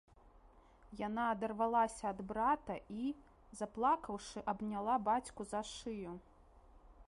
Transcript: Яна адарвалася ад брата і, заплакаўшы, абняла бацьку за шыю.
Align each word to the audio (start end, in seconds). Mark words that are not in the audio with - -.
Яна 1.07 1.25
адарвалася 1.33 2.03
ад 2.13 2.23
брата 2.31 2.77
і, 2.95 3.11
заплакаўшы, 3.61 4.43
абняла 4.55 4.95
бацьку 5.09 5.41
за 5.51 5.61
шыю. 5.77 6.19